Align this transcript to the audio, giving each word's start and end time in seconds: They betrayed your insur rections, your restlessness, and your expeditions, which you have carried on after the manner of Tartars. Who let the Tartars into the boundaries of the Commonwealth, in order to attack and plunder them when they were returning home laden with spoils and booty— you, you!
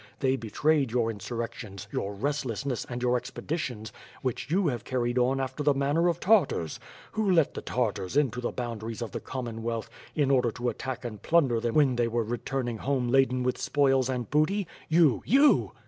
They 0.19 0.35
betrayed 0.35 0.89
your 0.91 1.13
insur 1.13 1.37
rections, 1.47 1.85
your 1.91 2.15
restlessness, 2.15 2.85
and 2.89 3.03
your 3.03 3.17
expeditions, 3.17 3.93
which 4.23 4.49
you 4.49 4.67
have 4.69 4.83
carried 4.83 5.19
on 5.19 5.39
after 5.39 5.61
the 5.61 5.75
manner 5.75 6.07
of 6.07 6.19
Tartars. 6.19 6.79
Who 7.11 7.29
let 7.29 7.53
the 7.53 7.61
Tartars 7.61 8.17
into 8.17 8.41
the 8.41 8.51
boundaries 8.51 9.03
of 9.03 9.11
the 9.11 9.19
Commonwealth, 9.19 9.91
in 10.15 10.31
order 10.31 10.49
to 10.53 10.69
attack 10.69 11.05
and 11.05 11.21
plunder 11.21 11.59
them 11.59 11.75
when 11.75 11.97
they 11.97 12.07
were 12.07 12.23
returning 12.23 12.77
home 12.79 13.09
laden 13.09 13.43
with 13.43 13.59
spoils 13.59 14.09
and 14.09 14.27
booty— 14.31 14.67
you, 14.97 15.21
you! 15.23 15.71